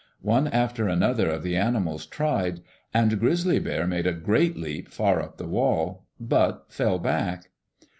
[0.23, 2.61] One after another of the animals tried,
[2.91, 7.49] and Grizzly Bear made a great leap far up the wall, but fell back.